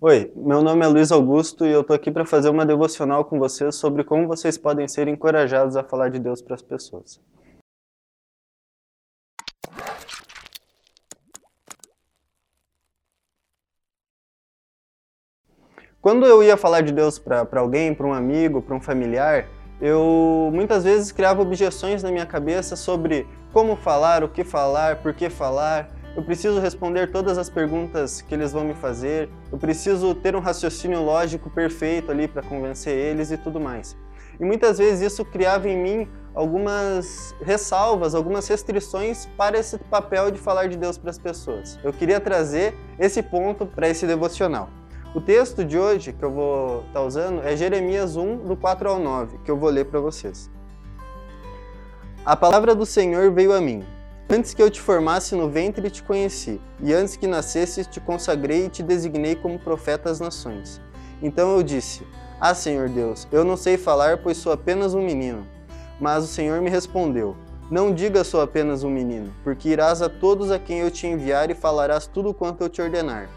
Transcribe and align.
Oi, 0.00 0.32
meu 0.36 0.62
nome 0.62 0.84
é 0.84 0.88
Luiz 0.88 1.10
Augusto 1.10 1.66
e 1.66 1.72
eu 1.72 1.82
tô 1.82 1.92
aqui 1.92 2.08
para 2.08 2.24
fazer 2.24 2.48
uma 2.50 2.64
devocional 2.64 3.24
com 3.24 3.36
vocês 3.36 3.74
sobre 3.74 4.04
como 4.04 4.28
vocês 4.28 4.56
podem 4.56 4.86
ser 4.86 5.08
encorajados 5.08 5.74
a 5.74 5.82
falar 5.82 6.08
de 6.08 6.20
Deus 6.20 6.40
para 6.40 6.54
as 6.54 6.62
pessoas. 6.62 7.20
Quando 16.00 16.24
eu 16.26 16.44
ia 16.44 16.56
falar 16.56 16.82
de 16.82 16.92
Deus 16.92 17.18
para 17.18 17.44
alguém, 17.54 17.92
para 17.92 18.06
um 18.06 18.12
amigo, 18.12 18.62
para 18.62 18.76
um 18.76 18.80
familiar, 18.80 19.48
eu 19.80 20.48
muitas 20.54 20.84
vezes 20.84 21.10
criava 21.10 21.42
objeções 21.42 22.04
na 22.04 22.12
minha 22.12 22.24
cabeça 22.24 22.76
sobre 22.76 23.26
como 23.52 23.74
falar, 23.74 24.22
o 24.22 24.28
que 24.28 24.44
falar, 24.44 25.02
por 25.02 25.12
que 25.12 25.28
falar. 25.28 25.97
Eu 26.18 26.24
preciso 26.24 26.58
responder 26.58 27.12
todas 27.12 27.38
as 27.38 27.48
perguntas 27.48 28.20
que 28.20 28.34
eles 28.34 28.50
vão 28.50 28.64
me 28.64 28.74
fazer. 28.74 29.28
Eu 29.52 29.56
preciso 29.56 30.16
ter 30.16 30.34
um 30.34 30.40
raciocínio 30.40 31.00
lógico 31.00 31.48
perfeito 31.48 32.10
ali 32.10 32.26
para 32.26 32.42
convencer 32.42 32.92
eles 32.92 33.30
e 33.30 33.36
tudo 33.36 33.60
mais. 33.60 33.96
E 34.40 34.44
muitas 34.44 34.78
vezes 34.78 35.12
isso 35.12 35.24
criava 35.24 35.68
em 35.68 35.80
mim 35.80 36.08
algumas 36.34 37.36
ressalvas, 37.40 38.16
algumas 38.16 38.48
restrições 38.48 39.26
para 39.36 39.60
esse 39.60 39.78
papel 39.78 40.32
de 40.32 40.40
falar 40.40 40.66
de 40.66 40.76
Deus 40.76 40.98
para 40.98 41.10
as 41.10 41.18
pessoas. 41.20 41.78
Eu 41.84 41.92
queria 41.92 42.18
trazer 42.18 42.74
esse 42.98 43.22
ponto 43.22 43.64
para 43.64 43.88
esse 43.88 44.04
devocional. 44.04 44.70
O 45.14 45.20
texto 45.20 45.64
de 45.64 45.78
hoje 45.78 46.12
que 46.12 46.24
eu 46.24 46.32
vou 46.32 46.80
estar 46.80 46.94
tá 46.94 47.02
usando 47.02 47.42
é 47.44 47.56
Jeremias 47.56 48.16
1, 48.16 48.38
do 48.38 48.56
4 48.56 48.90
ao 48.90 48.98
9, 48.98 49.38
que 49.44 49.50
eu 49.52 49.56
vou 49.56 49.70
ler 49.70 49.84
para 49.84 50.00
vocês. 50.00 50.50
A 52.26 52.34
palavra 52.34 52.74
do 52.74 52.84
Senhor 52.84 53.30
veio 53.30 53.52
a 53.52 53.60
mim. 53.60 53.84
Antes 54.30 54.52
que 54.52 54.62
eu 54.62 54.70
te 54.70 54.78
formasse 54.78 55.34
no 55.34 55.48
ventre 55.48 55.88
te 55.88 56.02
conheci, 56.02 56.60
e 56.82 56.92
antes 56.92 57.16
que 57.16 57.26
nascesses 57.26 57.86
te 57.86 57.98
consagrei 57.98 58.66
e 58.66 58.68
te 58.68 58.82
designei 58.82 59.34
como 59.34 59.58
profeta 59.58 60.10
às 60.10 60.20
nações. 60.20 60.82
Então 61.22 61.56
eu 61.56 61.62
disse: 61.62 62.06
Ah, 62.38 62.54
Senhor 62.54 62.90
Deus, 62.90 63.26
eu 63.32 63.42
não 63.42 63.56
sei 63.56 63.78
falar, 63.78 64.18
pois 64.18 64.36
sou 64.36 64.52
apenas 64.52 64.92
um 64.92 65.00
menino. 65.00 65.46
Mas 65.98 66.24
o 66.24 66.26
Senhor 66.26 66.60
me 66.60 66.68
respondeu: 66.68 67.34
Não 67.70 67.90
diga 67.90 68.22
sou 68.22 68.42
apenas 68.42 68.84
um 68.84 68.90
menino, 68.90 69.32
porque 69.42 69.70
irás 69.70 70.02
a 70.02 70.10
todos 70.10 70.50
a 70.50 70.58
quem 70.58 70.80
eu 70.80 70.90
te 70.90 71.06
enviar 71.06 71.50
e 71.50 71.54
falarás 71.54 72.06
tudo 72.06 72.34
quanto 72.34 72.60
eu 72.60 72.68
te 72.68 72.82
ordenar. 72.82 73.30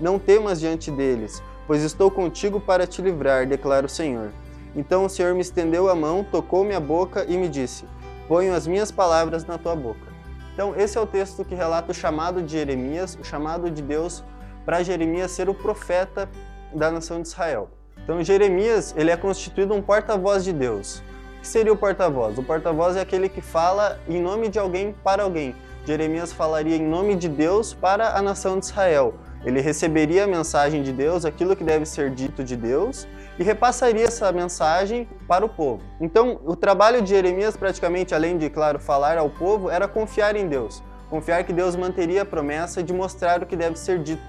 Não 0.00 0.18
temas 0.18 0.58
diante 0.58 0.90
deles, 0.90 1.40
pois 1.68 1.84
estou 1.84 2.10
contigo 2.10 2.58
para 2.60 2.84
te 2.84 3.00
livrar, 3.00 3.46
declara 3.46 3.86
o 3.86 3.88
Senhor. 3.88 4.32
Então 4.74 5.04
o 5.04 5.08
Senhor 5.08 5.36
me 5.36 5.40
estendeu 5.40 5.88
a 5.88 5.94
mão, 5.94 6.26
tocou 6.28 6.64
minha 6.64 6.80
boca 6.80 7.24
e 7.28 7.38
me 7.38 7.48
disse: 7.48 7.84
Ponho 8.26 8.52
as 8.52 8.66
minhas 8.66 8.90
palavras 8.90 9.44
na 9.44 9.56
tua 9.56 9.76
boca. 9.76 10.11
Então, 10.52 10.74
esse 10.76 10.98
é 10.98 11.00
o 11.00 11.06
texto 11.06 11.44
que 11.44 11.54
relata 11.54 11.92
o 11.92 11.94
chamado 11.94 12.42
de 12.42 12.52
Jeremias, 12.52 13.18
o 13.20 13.24
chamado 13.24 13.70
de 13.70 13.80
Deus 13.80 14.22
para 14.64 14.82
Jeremias 14.82 15.30
ser 15.30 15.48
o 15.48 15.54
profeta 15.54 16.28
da 16.72 16.90
nação 16.90 17.20
de 17.20 17.28
Israel. 17.28 17.70
Então, 18.04 18.22
Jeremias 18.22 18.94
ele 18.96 19.10
é 19.10 19.16
constituído 19.16 19.74
um 19.74 19.80
porta-voz 19.80 20.44
de 20.44 20.52
Deus. 20.52 21.02
O 21.38 21.40
que 21.40 21.48
seria 21.48 21.72
o 21.72 21.76
porta-voz? 21.76 22.38
O 22.38 22.42
porta-voz 22.42 22.96
é 22.96 23.00
aquele 23.00 23.28
que 23.28 23.40
fala 23.40 23.98
em 24.08 24.20
nome 24.20 24.48
de 24.48 24.58
alguém 24.58 24.94
para 25.02 25.22
alguém. 25.22 25.54
Jeremias 25.84 26.32
falaria 26.32 26.76
em 26.76 26.86
nome 26.86 27.16
de 27.16 27.28
Deus 27.28 27.74
para 27.74 28.16
a 28.16 28.22
nação 28.22 28.58
de 28.58 28.66
Israel. 28.66 29.14
Ele 29.44 29.60
receberia 29.60 30.24
a 30.24 30.26
mensagem 30.26 30.82
de 30.82 30.92
Deus, 30.92 31.24
aquilo 31.24 31.56
que 31.56 31.64
deve 31.64 31.84
ser 31.84 32.10
dito 32.10 32.44
de 32.44 32.56
Deus, 32.56 33.08
e 33.38 33.42
repassaria 33.42 34.04
essa 34.04 34.30
mensagem 34.30 35.08
para 35.26 35.44
o 35.44 35.48
povo. 35.48 35.82
Então, 36.00 36.40
o 36.44 36.54
trabalho 36.54 37.02
de 37.02 37.10
Jeremias, 37.10 37.56
praticamente, 37.56 38.14
além 38.14 38.38
de, 38.38 38.48
claro, 38.48 38.78
falar 38.78 39.18
ao 39.18 39.28
povo, 39.28 39.68
era 39.68 39.88
confiar 39.88 40.36
em 40.36 40.46
Deus. 40.46 40.82
Confiar 41.10 41.42
que 41.44 41.52
Deus 41.52 41.74
manteria 41.74 42.22
a 42.22 42.24
promessa 42.24 42.82
de 42.82 42.92
mostrar 42.92 43.42
o 43.42 43.46
que 43.46 43.56
deve 43.56 43.76
ser 43.76 43.98
dito. 43.98 44.22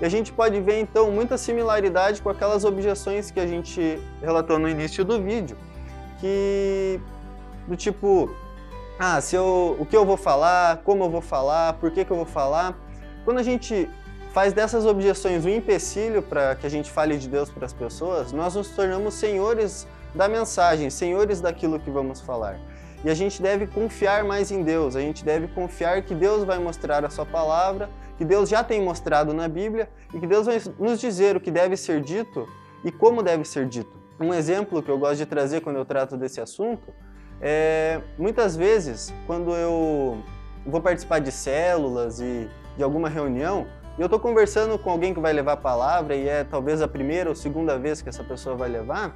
E 0.00 0.04
a 0.04 0.08
gente 0.08 0.32
pode 0.32 0.60
ver, 0.60 0.80
então, 0.80 1.10
muita 1.10 1.38
similaridade 1.38 2.20
com 2.20 2.28
aquelas 2.28 2.64
objeções 2.64 3.30
que 3.30 3.40
a 3.40 3.46
gente 3.46 3.98
relatou 4.20 4.58
no 4.58 4.68
início 4.68 5.04
do 5.04 5.22
vídeo, 5.22 5.56
que 6.20 7.00
do 7.66 7.76
tipo, 7.76 8.30
ah, 8.98 9.20
se 9.20 9.36
eu, 9.36 9.76
o 9.78 9.86
que 9.86 9.96
eu 9.96 10.04
vou 10.04 10.16
falar, 10.16 10.78
como 10.78 11.04
eu 11.04 11.10
vou 11.10 11.20
falar, 11.20 11.74
por 11.74 11.90
que, 11.90 12.04
que 12.04 12.10
eu 12.10 12.16
vou 12.16 12.26
falar. 12.26 12.76
Quando 13.24 13.38
a 13.38 13.42
gente 13.42 13.88
faz 14.32 14.52
dessas 14.52 14.86
objeções 14.86 15.44
um 15.44 15.48
empecilho 15.48 16.22
para 16.22 16.54
que 16.54 16.66
a 16.66 16.70
gente 16.70 16.90
fale 16.90 17.18
de 17.18 17.28
Deus 17.28 17.50
para 17.50 17.66
as 17.66 17.72
pessoas, 17.72 18.32
nós 18.32 18.54
nos 18.54 18.70
tornamos 18.70 19.14
senhores 19.14 19.86
da 20.14 20.26
mensagem, 20.26 20.88
senhores 20.88 21.40
daquilo 21.40 21.78
que 21.78 21.90
vamos 21.90 22.20
falar. 22.20 22.58
E 23.04 23.10
a 23.10 23.14
gente 23.14 23.42
deve 23.42 23.66
confiar 23.66 24.24
mais 24.24 24.50
em 24.50 24.62
Deus, 24.62 24.96
a 24.96 25.00
gente 25.00 25.24
deve 25.24 25.48
confiar 25.48 26.02
que 26.02 26.14
Deus 26.14 26.44
vai 26.44 26.58
mostrar 26.58 27.04
a 27.04 27.10
sua 27.10 27.26
palavra, 27.26 27.90
que 28.16 28.24
Deus 28.24 28.48
já 28.48 28.64
tem 28.64 28.80
mostrado 28.80 29.34
na 29.34 29.48
Bíblia 29.48 29.88
e 30.14 30.20
que 30.20 30.26
Deus 30.26 30.46
vai 30.46 30.62
nos 30.78 31.00
dizer 31.00 31.36
o 31.36 31.40
que 31.40 31.50
deve 31.50 31.76
ser 31.76 32.00
dito 32.00 32.48
e 32.84 32.90
como 32.90 33.22
deve 33.22 33.44
ser 33.44 33.66
dito. 33.66 33.92
Um 34.18 34.32
exemplo 34.32 34.82
que 34.82 34.90
eu 34.90 34.98
gosto 34.98 35.16
de 35.16 35.26
trazer 35.26 35.60
quando 35.60 35.76
eu 35.76 35.84
trato 35.84 36.16
desse 36.16 36.40
assunto 36.40 36.92
é 37.40 38.00
muitas 38.16 38.56
vezes 38.56 39.12
quando 39.26 39.52
eu 39.54 40.22
vou 40.64 40.80
participar 40.80 41.18
de 41.18 41.32
células 41.32 42.20
e 42.20 42.48
de 42.76 42.82
alguma 42.82 43.08
reunião, 43.08 43.66
e 43.98 44.00
eu 44.00 44.06
estou 44.06 44.18
conversando 44.18 44.78
com 44.78 44.90
alguém 44.90 45.12
que 45.12 45.20
vai 45.20 45.32
levar 45.32 45.52
a 45.52 45.56
palavra 45.56 46.16
e 46.16 46.28
é 46.28 46.44
talvez 46.44 46.80
a 46.80 46.88
primeira 46.88 47.28
ou 47.28 47.34
segunda 47.34 47.78
vez 47.78 48.00
que 48.00 48.08
essa 48.08 48.24
pessoa 48.24 48.56
vai 48.56 48.68
levar, 48.68 49.14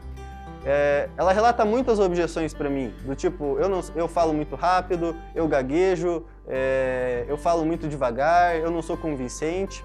é, 0.65 1.09
ela 1.17 1.33
relata 1.33 1.65
muitas 1.65 1.99
objeções 1.99 2.53
para 2.53 2.69
mim, 2.69 2.93
do 3.05 3.15
tipo, 3.15 3.57
eu, 3.59 3.69
não, 3.69 3.81
eu 3.95 4.09
falo 4.09 4.35
muito 4.35 4.57
rápido, 4.57 5.17
eu 5.35 5.47
gaguejo, 5.47 6.25
é, 6.47 7.25
eu 7.29 7.37
falo 7.37 7.65
muito 7.65 7.89
devagar, 7.89 8.57
eu 8.57 8.71
não 8.71 8.83
sou 8.83 8.97
convincente. 8.97 9.85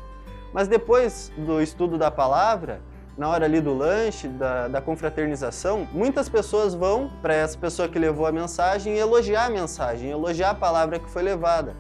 Mas 0.52 0.68
depois 0.68 1.32
do 1.38 1.62
estudo 1.62 1.98
da 1.98 2.12
palavra, 2.12 2.82
na 3.18 3.30
hora 3.30 3.46
ali 3.46 3.62
do 3.62 3.74
lanche, 3.74 4.28
da, 4.28 4.68
da 4.68 4.82
confraternização, 4.82 5.88
muitas 5.94 6.28
pessoas 6.28 6.74
vão 6.74 7.12
para 7.22 7.34
essa 7.34 7.58
pessoa 7.58 7.88
que 7.88 8.00
levou 8.00 8.26
a 8.26 8.32
mensagem 8.32 8.98
elogiar 8.98 9.46
a 9.46 9.50
mensagem, 9.50 10.10
elogiar 10.10 10.50
a 10.50 10.56
palavra 10.56 10.98
que 11.00 11.10
foi 11.10 11.22
levada. 11.22 11.76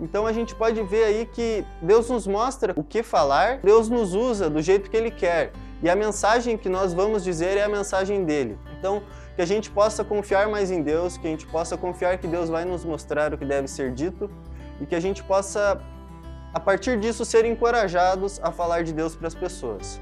Então 0.00 0.26
a 0.26 0.32
gente 0.32 0.54
pode 0.54 0.82
ver 0.82 1.04
aí 1.04 1.26
que 1.26 1.64
Deus 1.80 2.10
nos 2.10 2.26
mostra 2.26 2.74
o 2.76 2.84
que 2.84 3.02
falar, 3.02 3.58
Deus 3.58 3.88
nos 3.88 4.14
usa 4.14 4.50
do 4.50 4.60
jeito 4.60 4.90
que 4.90 4.96
Ele 4.96 5.10
quer. 5.10 5.52
E 5.82 5.88
a 5.88 5.96
mensagem 5.96 6.56
que 6.56 6.68
nós 6.68 6.92
vamos 6.92 7.22
dizer 7.24 7.56
é 7.56 7.64
a 7.64 7.68
mensagem 7.68 8.24
dele. 8.24 8.58
Então, 8.78 9.02
que 9.34 9.42
a 9.42 9.46
gente 9.46 9.70
possa 9.70 10.02
confiar 10.02 10.48
mais 10.48 10.70
em 10.70 10.82
Deus, 10.82 11.18
que 11.18 11.26
a 11.26 11.30
gente 11.30 11.46
possa 11.46 11.76
confiar 11.76 12.16
que 12.18 12.26
Deus 12.26 12.48
vai 12.48 12.64
nos 12.64 12.84
mostrar 12.84 13.34
o 13.34 13.38
que 13.38 13.44
deve 13.44 13.68
ser 13.68 13.92
dito 13.92 14.30
e 14.80 14.86
que 14.86 14.94
a 14.94 15.00
gente 15.00 15.22
possa, 15.22 15.80
a 16.54 16.60
partir 16.60 16.98
disso, 16.98 17.24
ser 17.24 17.44
encorajados 17.44 18.40
a 18.42 18.50
falar 18.50 18.82
de 18.82 18.92
Deus 18.92 19.14
para 19.14 19.28
as 19.28 19.34
pessoas. 19.34 20.00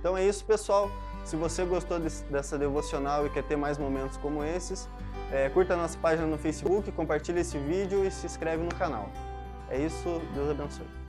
Então 0.00 0.16
é 0.16 0.24
isso, 0.24 0.44
pessoal. 0.44 0.90
Se 1.24 1.36
você 1.36 1.64
gostou 1.64 2.00
dessa 2.28 2.58
devocional 2.58 3.24
e 3.24 3.30
quer 3.30 3.44
ter 3.44 3.54
mais 3.54 3.78
momentos 3.78 4.16
como 4.16 4.42
esses, 4.42 4.88
é, 5.32 5.48
curta 5.48 5.72
a 5.74 5.76
nossa 5.76 5.98
página 5.98 6.26
no 6.26 6.36
Facebook, 6.36 6.92
compartilhe 6.92 7.40
esse 7.40 7.58
vídeo 7.58 8.04
e 8.04 8.10
se 8.10 8.26
inscreve 8.26 8.62
no 8.62 8.74
canal. 8.74 9.10
É 9.70 9.78
isso, 9.78 10.20
Deus 10.34 10.50
abençoe. 10.50 11.01